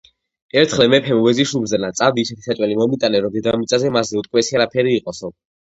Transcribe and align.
ერთხელ 0.61 0.87
მეფემ 0.93 1.21
ვეზირს 1.27 1.53
უბრძანა: 1.59 1.91
წადი, 2.01 2.23
ისეთი 2.27 2.47
საჭმელი 2.49 2.81
მომიტანე, 2.81 3.25
რომ 3.27 3.37
დედამიწაზე 3.39 3.95
მასზე 3.99 4.21
უტკბესი 4.25 4.61
არაფერი 4.63 5.01
იყოსო 5.01 5.37